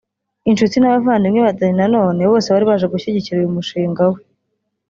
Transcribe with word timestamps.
inshuti 0.49 0.75
n’abavandimwe 0.77 1.39
ba 1.45 1.53
Dany 1.59 1.75
Nanone 1.77 2.21
bose 2.31 2.47
bari 2.49 2.65
baje 2.69 2.85
gushyigikira 2.93 3.37
uyu 3.39 3.55
mushinga 3.57 4.01
we 4.11 4.19